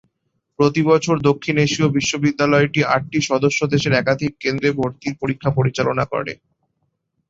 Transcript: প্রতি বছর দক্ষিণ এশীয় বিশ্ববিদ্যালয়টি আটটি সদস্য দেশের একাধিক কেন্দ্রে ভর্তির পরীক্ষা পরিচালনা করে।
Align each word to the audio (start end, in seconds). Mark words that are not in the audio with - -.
প্রতি 0.59 0.81
বছর 0.89 1.15
দক্ষিণ 1.29 1.55
এশীয় 1.59 1.87
বিশ্ববিদ্যালয়টি 1.97 2.79
আটটি 2.93 3.19
সদস্য 3.29 3.59
দেশের 3.73 3.93
একাধিক 3.95 4.31
কেন্দ্রে 4.43 4.69
ভর্তির 4.77 5.13
পরীক্ষা 5.21 5.49
পরিচালনা 5.57 6.03
করে। 6.13 6.33